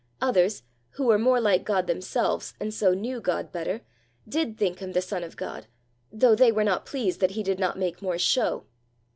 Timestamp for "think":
4.57-4.79